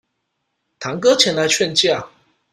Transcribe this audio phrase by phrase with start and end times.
[0.79, 2.09] 堂哥前來勸架